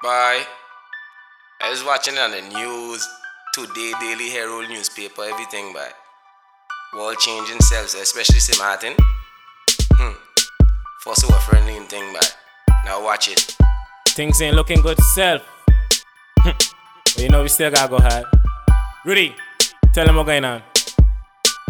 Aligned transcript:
Bye. 0.00 0.44
I 1.60 1.70
was 1.70 1.82
watching 1.82 2.14
it 2.14 2.20
on 2.20 2.30
the 2.30 2.40
news, 2.40 3.04
today, 3.52 3.92
Daily 3.98 4.30
Herald 4.30 4.68
newspaper, 4.68 5.24
everything, 5.24 5.72
but 5.72 5.92
world 6.96 7.18
changing 7.18 7.58
selves, 7.58 7.94
especially 7.94 8.38
St. 8.38 8.56
Martin. 8.60 8.94
Hmm. 9.94 10.12
For 11.02 11.16
so 11.16 11.26
a 11.34 11.40
friendly 11.40 11.74
thing, 11.86 12.12
but 12.12 12.36
now 12.84 13.02
watch 13.02 13.26
it. 13.28 13.56
Things 14.10 14.40
ain't 14.40 14.54
looking 14.54 14.82
good 14.82 15.00
self. 15.14 15.42
but 16.44 17.18
you 17.18 17.28
know 17.28 17.42
we 17.42 17.48
still 17.48 17.72
gotta 17.72 17.88
go 17.88 17.98
hard. 17.98 18.24
Rudy, 19.04 19.34
tell 19.94 20.06
them 20.06 20.14
what's 20.14 20.28
going 20.28 20.44
on. 20.44 20.62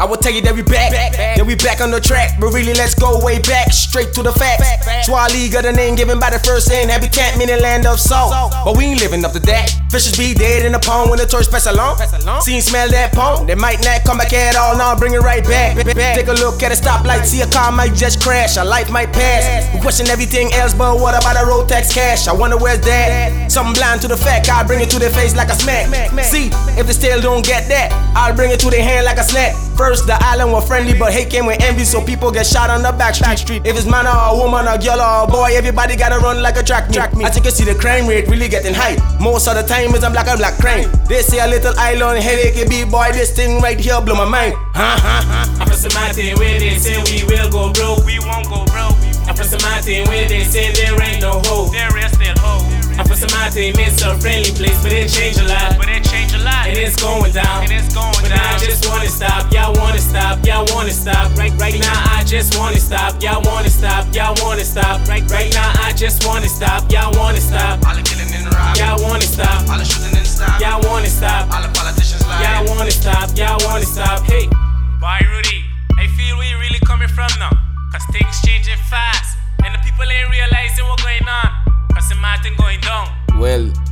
I 0.00 0.04
will 0.04 0.16
tell 0.16 0.32
you 0.32 0.40
that 0.42 0.54
we 0.54 0.62
back, 0.62 0.92
that 1.16 1.44
we 1.44 1.54
back 1.56 1.80
on 1.80 1.90
the 1.90 2.00
track, 2.00 2.38
but 2.38 2.52
really 2.54 2.72
let's 2.74 2.94
go 2.94 3.18
way 3.24 3.40
back, 3.42 3.72
straight 3.72 4.12
to 4.14 4.22
the 4.22 4.32
facts. 4.32 4.86
Soualiga 5.08 5.64
a 5.64 5.72
name 5.72 5.96
given 5.96 6.20
by 6.20 6.30
the 6.30 6.38
first 6.38 6.70
in 6.70 6.88
habitat, 6.88 7.36
meaning 7.36 7.60
land 7.60 7.86
of 7.86 7.98
salt. 7.98 8.30
But 8.64 8.76
we 8.76 8.84
ain't 8.86 9.00
living 9.00 9.24
up 9.24 9.32
to 9.32 9.40
that. 9.50 9.74
Fishes 9.90 10.16
be 10.16 10.34
dead 10.34 10.64
in 10.66 10.72
the 10.72 10.78
pond 10.78 11.10
when 11.10 11.18
the 11.18 11.26
tourists 11.26 11.52
pass 11.52 11.66
along. 11.66 11.98
See 12.42 12.60
smell 12.60 12.88
that 12.90 13.12
pond, 13.12 13.48
they 13.48 13.54
might 13.56 13.82
not 13.82 14.04
come 14.04 14.18
back 14.18 14.32
at 14.32 14.54
all. 14.54 14.76
Now 14.78 14.94
bring 14.96 15.14
it 15.14 15.20
right 15.20 15.42
back. 15.42 15.76
Take 16.14 16.28
a 16.28 16.32
look 16.38 16.62
at 16.62 16.70
a 16.70 16.76
stoplight, 16.78 17.24
see 17.24 17.40
a 17.42 17.46
car 17.50 17.72
might 17.72 17.94
just 17.94 18.22
crash, 18.22 18.56
a 18.56 18.64
life 18.64 18.90
might 18.90 19.12
pass. 19.12 19.74
We 19.74 19.80
question 19.80 20.06
everything 20.08 20.52
else, 20.54 20.74
but 20.74 21.00
what 21.00 21.18
about 21.18 21.42
a 21.42 21.46
road 21.46 21.68
tax 21.68 21.92
cash? 21.92 22.28
I 22.28 22.32
wonder 22.32 22.56
where's 22.56 22.80
that? 22.86 23.47
Something 23.58 23.74
blind 23.74 24.00
to 24.02 24.06
the 24.06 24.16
fact, 24.16 24.48
I'll 24.48 24.64
bring 24.64 24.78
it 24.78 24.88
to 24.90 25.00
their 25.00 25.10
face 25.10 25.34
like 25.34 25.48
a 25.48 25.58
smack. 25.58 25.90
See, 26.22 26.46
if 26.78 26.86
they 26.86 26.92
still 26.92 27.20
don't 27.20 27.44
get 27.44 27.66
that, 27.66 27.90
I'll 28.14 28.30
bring 28.30 28.52
it 28.52 28.60
to 28.60 28.70
their 28.70 28.84
hand 28.84 29.04
like 29.04 29.18
a 29.18 29.24
snack. 29.24 29.50
First, 29.74 30.06
the 30.06 30.14
island 30.14 30.52
was 30.52 30.62
friendly, 30.62 30.94
but 30.96 31.12
hate 31.12 31.28
came 31.28 31.44
with 31.44 31.60
envy, 31.60 31.82
so 31.82 31.98
people 32.00 32.30
get 32.30 32.46
shot 32.46 32.70
on 32.70 32.86
the 32.86 32.92
back 32.92 33.16
street. 33.16 33.66
If 33.66 33.74
it's 33.74 33.84
man 33.84 34.06
or 34.06 34.14
a 34.14 34.30
woman, 34.38 34.70
a 34.70 34.78
girl 34.78 35.02
or 35.02 35.24
a 35.24 35.26
boy, 35.26 35.58
everybody 35.58 35.96
gotta 35.96 36.22
run 36.22 36.40
like 36.40 36.54
a 36.54 36.62
track 36.62 36.86
meet. 36.86 37.26
I 37.26 37.30
think 37.30 37.46
you 37.46 37.50
see 37.50 37.64
the 37.64 37.74
crime 37.74 38.06
rate 38.06 38.28
really 38.28 38.46
getting 38.46 38.74
high. 38.74 38.94
Most 39.18 39.48
of 39.48 39.56
the 39.58 39.66
time, 39.66 39.90
it's 39.90 40.06
a 40.06 40.10
black 40.10 40.28
and 40.28 40.38
black 40.38 40.54
crime. 40.62 40.86
They 41.10 41.22
say 41.22 41.42
a 41.42 41.48
little 41.50 41.74
island 41.78 42.22
headache, 42.22 42.54
it 42.54 42.70
be 42.70 42.84
boy, 42.84 43.10
this 43.10 43.34
thing 43.34 43.58
right 43.60 43.74
here 43.74 44.00
blow 44.00 44.14
my 44.14 44.24
mind. 44.24 44.54
Huh, 44.70 45.02
huh, 45.02 45.22
huh. 45.26 45.62
I'm 45.62 45.66
from 45.66 45.90
mountain 45.98 46.38
where 46.38 46.60
they 46.62 46.78
say 46.78 46.94
we 47.10 47.26
will 47.26 47.50
go 47.50 47.72
broke, 47.74 48.06
we 48.06 48.22
won't 48.22 48.46
go 48.46 48.62
broke. 48.70 48.94
I'm 49.26 49.34
from 49.34 49.58
mountain 49.66 50.06
where 50.06 50.28
they 50.28 50.44
say 50.46 50.70
there 50.78 50.94
ain't 51.02 51.22
no 51.22 51.42
hope, 51.42 51.74
there 51.74 51.90
mountain, 53.58 53.80
it's 53.82 54.02
a 54.02 54.14
friendly 54.18 54.50
place, 54.52 54.78
but 54.82 54.92
it 54.92 55.10
changed 55.10 55.40
a 55.40 55.46
lot. 55.46 55.76
But 55.76 55.88
it 55.88 56.04
changed 56.04 56.34
a 56.34 56.42
lot. 56.42 56.66
And 56.68 56.78
it's 56.78 56.96
going 56.96 57.32
down. 57.32 57.64
And 57.64 57.72
it's 57.72 57.92
going 57.94 58.14
but 58.22 58.30
down. 58.30 58.54
I 58.54 58.58
just 58.58 58.86
wanna 58.88 59.08
stop, 59.08 59.52
y'all 59.52 59.74
wanna 59.74 59.98
stop, 59.98 60.44
y'all 60.46 60.66
wanna 60.74 60.90
stop. 60.90 61.34
Right, 61.36 61.52
right 61.58 61.78
now 61.78 62.16
I 62.16 62.24
just 62.24 62.58
wanna 62.58 62.78
stop, 62.78 63.20
y'all 63.22 63.42
wanna 63.42 63.70
stop, 63.70 64.06
y'all 64.14 64.34
wanna 64.42 64.64
stop. 64.64 65.06
Right, 65.08 65.24
right 65.30 65.52
now 65.52 65.72
I 65.82 65.92
just 65.92 66.26
wanna 66.26 66.48
stop, 66.48 66.90
y'all 66.90 67.12
wanna 67.18 67.40
stop. 67.40 67.84
All 67.86 67.94
the 67.94 68.02
killing 68.02 68.32
and 68.32 68.46
robbing. 68.54 68.82
Y'all 68.82 69.02
wanna 69.02 69.22
stop, 69.26 69.68
All 69.68 69.78
the 69.78 69.84
shooting 69.84 70.16
and 70.16 70.26
stopping. 70.26 70.66
y'all 70.66 70.82
wanna 70.86 71.08
stop. 71.10 71.50
All 71.50 71.62
the 71.62 71.72
politicians 71.74 72.26
lying. 72.26 72.44
Y'all 72.44 72.76
wanna 72.76 72.90
stop, 72.90 73.36
y'all 73.36 73.58
wanna 73.66 73.86
stop. 73.86 74.17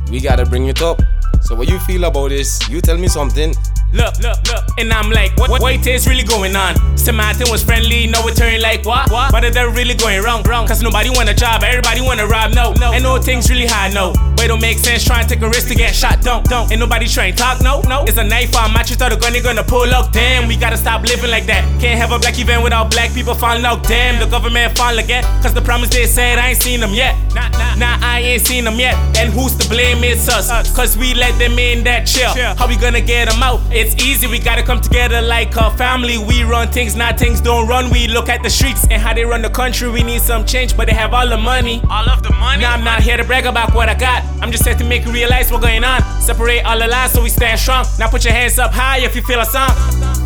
We 0.09 0.19
gotta 0.19 0.45
bring 0.45 0.67
it 0.67 0.81
up. 0.81 1.01
So 1.41 1.55
what 1.55 1.69
you 1.69 1.79
feel 1.79 2.03
about 2.05 2.29
this? 2.29 2.67
You 2.69 2.81
tell 2.81 2.97
me 2.97 3.07
something. 3.07 3.53
look, 3.93 4.17
look, 4.19 4.37
look. 4.47 4.63
And 4.77 4.91
I'm 4.91 5.09
like, 5.11 5.35
what, 5.37 5.49
what, 5.49 5.61
what 5.61 5.87
is 5.87 6.07
really 6.07 6.23
going 6.23 6.55
on? 6.55 6.75
St. 6.97 7.15
Martin 7.15 7.47
was 7.49 7.63
friendly, 7.63 8.07
now 8.07 8.25
it 8.27 8.35
turned 8.35 8.61
like 8.61 8.85
what? 8.85 9.09
What? 9.11 9.31
But 9.31 9.53
they're 9.53 9.69
really 9.69 9.93
going 9.95 10.21
wrong, 10.23 10.43
wrong. 10.43 10.67
Cause 10.67 10.81
nobody 10.81 11.09
want 11.09 11.29
a 11.29 11.33
job, 11.33 11.63
everybody 11.63 12.01
want 12.01 12.19
to 12.19 12.27
rob, 12.27 12.53
no, 12.53 12.73
no. 12.73 12.91
And 12.91 13.03
no 13.03 13.17
things 13.21 13.49
really 13.49 13.67
hard, 13.67 13.93
no. 13.93 14.13
It 14.43 14.47
don't 14.47 14.61
make 14.61 14.77
sense 14.77 15.03
trying 15.03 15.27
to 15.27 15.35
take 15.35 15.43
a 15.43 15.49
risk 15.49 15.67
to 15.67 15.75
get 15.75 15.93
shot, 15.93 16.21
don't, 16.21 16.45
don't. 16.45 16.71
Ain't 16.71 16.79
nobody 16.79 17.07
trying 17.07 17.33
to 17.33 17.37
talk, 17.37 17.61
no, 17.61 17.81
no. 17.81 18.05
It's 18.05 18.17
a 18.17 18.23
knife 18.23 18.55
on 18.55 18.71
match, 18.71 18.89
you 18.89 18.95
thought 18.95 19.11
a 19.11 19.17
gun, 19.17 19.33
they 19.33 19.41
gonna 19.41 19.63
pull 19.63 19.93
up. 19.93 20.13
Damn, 20.13 20.47
we 20.47 20.55
gotta 20.55 20.77
stop 20.77 21.03
living 21.03 21.29
like 21.29 21.45
that. 21.47 21.63
Can't 21.81 21.99
have 21.99 22.11
a 22.11 22.19
black 22.19 22.39
event 22.39 22.63
without 22.63 22.89
black 22.89 23.13
people 23.13 23.33
falling 23.33 23.65
out. 23.65 23.83
Damn, 23.83 24.19
the 24.19 24.25
government 24.25 24.77
fall 24.77 24.97
again. 24.99 25.23
Cause 25.41 25.53
the 25.53 25.61
promise 25.61 25.89
they 25.89 26.05
said, 26.05 26.39
I 26.39 26.49
ain't 26.49 26.61
seen 26.61 26.79
them 26.79 26.93
yet. 26.93 27.15
Nah, 27.33 27.49
nah, 27.49 27.75
nah, 27.75 27.97
I 28.01 28.19
ain't 28.19 28.47
seen 28.47 28.63
them 28.63 28.75
yet. 28.79 28.95
And 29.17 29.33
who's 29.33 29.55
to 29.57 29.67
blame? 29.69 30.03
It's 30.03 30.29
us. 30.29 30.47
Cause 30.73 30.97
we 30.97 31.13
let 31.13 31.37
them 31.39 31.59
in 31.59 31.83
that 31.83 32.05
chill. 32.07 32.29
How 32.55 32.67
we 32.67 32.77
gonna 32.77 33.01
get 33.01 33.29
them 33.29 33.43
out? 33.43 33.59
It's 33.71 33.95
easy, 34.05 34.27
we 34.27 34.39
gotta 34.39 34.63
come 34.63 34.79
together 34.79 35.21
like 35.21 35.55
a 35.57 35.71
family. 35.71 36.17
We 36.17 36.43
run 36.43 36.69
things, 36.69 36.95
not 36.95 37.19
things 37.19 37.41
don't 37.41 37.67
run. 37.67 37.89
We 37.89 38.07
look 38.07 38.29
at 38.29 38.43
the 38.43 38.49
streets 38.49 38.87
and 38.89 39.01
how 39.01 39.13
they 39.13 39.25
run 39.25 39.41
the 39.41 39.49
country. 39.49 39.89
We 39.89 40.03
need 40.03 40.21
some 40.21 40.45
change, 40.45 40.77
but 40.77 40.87
they 40.87 40.93
have 40.93 41.13
all 41.13 41.27
the 41.27 41.37
money. 41.37 41.81
All 41.89 42.07
of 42.09 42.23
the 42.23 42.31
money. 42.33 42.61
Now 42.61 42.73
I'm 42.73 42.83
not 42.83 43.01
here 43.01 43.17
to 43.17 43.23
brag 43.23 43.45
about 43.45 43.73
what 43.73 43.89
I 43.89 43.95
got. 43.95 44.23
I'm 44.41 44.51
just 44.51 44.65
here 44.65 44.75
to 44.75 44.83
make 44.83 45.05
you 45.05 45.11
realize 45.11 45.51
what's 45.51 45.65
going 45.65 45.83
on. 45.83 46.01
Separate 46.21 46.63
all 46.65 46.77
the 46.77 46.87
lies 46.87 47.11
so 47.11 47.21
we 47.23 47.29
stand 47.29 47.59
strong. 47.59 47.85
Now 47.97 48.09
put 48.09 48.23
your 48.23 48.33
hands 48.33 48.59
up 48.59 48.71
high 48.71 48.99
if 48.99 49.15
you 49.15 49.21
feel 49.21 49.39
a 49.39 49.45
song. 49.45 49.71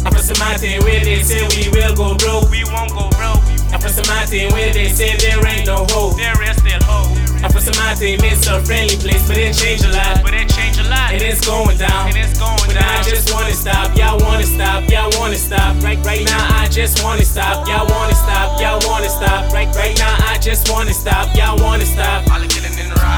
I'm 0.04 0.12
from 0.14 0.40
mountain 0.40 0.82
where 0.84 1.04
they 1.04 1.22
say 1.24 1.46
we 1.56 1.70
will 1.72 1.96
go 1.96 2.16
broke. 2.18 2.50
We 2.50 2.64
won't 2.66 2.92
go 2.92 3.10
broke. 3.16 3.40
I'm 3.72 3.80
from 3.80 4.06
mountain 4.08 4.52
where 4.52 4.74
they 4.74 4.90
say 4.90 5.16
there 5.18 5.40
ain't 5.48 5.66
no 5.66 5.86
hope. 5.90 6.18
There 6.18 6.36
is 6.44 6.58
still 6.58 6.82
hope. 6.84 7.08
I'm 7.42 7.50
from 7.50 7.74
mountain, 7.82 8.22
it's 8.22 8.46
a 8.46 8.62
friendly 8.62 8.98
place, 8.98 9.26
but 9.28 9.38
it 9.38 9.56
changed 9.56 9.86
a 9.86 9.90
lot. 9.90 10.22
But 10.22 10.34
it 10.36 10.50
changed 10.50 10.80
a 10.80 10.86
lot. 10.90 11.14
And 11.14 11.22
it's 11.22 11.42
going 11.46 11.78
down. 11.78 12.10
And 12.10 12.18
it's 12.18 12.38
going 12.38 12.62
But 12.68 12.78
I 12.78 13.02
just 13.02 13.34
wanna 13.34 13.54
stop, 13.54 13.98
y'all 13.98 14.20
wanna 14.20 14.46
stop, 14.46 14.90
y'all 14.90 15.10
wanna 15.18 15.38
stop. 15.38 15.82
Right, 15.82 15.98
right 16.06 16.26
now 16.26 16.62
I 16.62 16.68
just 16.68 17.04
wanna 17.04 17.26
stop, 17.26 17.68
y'all 17.68 17.88
wanna 17.90 18.14
stop, 18.14 18.60
y'all 18.62 18.80
wanna 18.86 19.10
stop. 19.10 19.52
Right, 19.54 19.74
right 19.74 19.98
now 19.98 20.16
I 20.30 20.38
just 20.38 20.70
wanna 20.70 20.94
stop, 20.94 21.36
y'all 21.36 21.58
wanna 21.58 21.86
stop, 21.86 22.28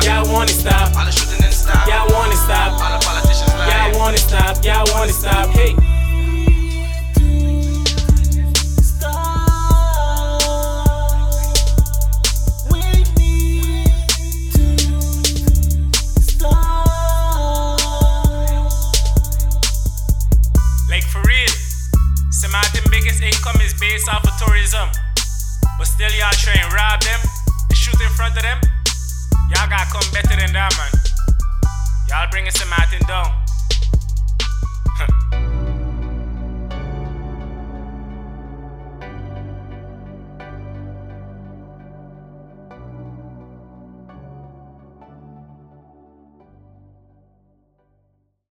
y'all 0.05 0.31
wanna 0.31 0.47
stop, 0.49 0.95
All 0.95 1.05
the 1.05 1.11
shooting 1.11 1.43
and 1.43 1.53
stopping. 1.53 1.93
y'all 1.93 2.07
wanna 2.13 2.35
stop, 2.35 2.73
All 2.81 2.99
the 2.99 3.05
politicians 3.05 3.53
lying. 3.55 3.93
y'all 3.93 3.99
wanna 3.99 4.17
stop, 4.17 4.63
y'all 4.65 4.85
wanna 4.93 5.13
stop. 5.13 5.49
Hey. 5.49 5.75
Like 20.89 21.03
for 21.09 21.21
real. 21.25 21.49
St. 22.29 22.51
Martin 22.51 22.83
biggest 22.91 23.21
income 23.21 23.59
is 23.61 23.73
based 23.79 24.07
off 24.09 24.23
of 24.23 24.35
tourism. 24.37 24.89
But 25.77 25.87
still 25.87 26.11
y'all 26.11 26.29
try 26.37 26.53
and 26.53 26.71
rob 26.73 27.01
them 27.01 27.19
front 32.59 32.93
of 32.93 32.99
them. 32.99 33.02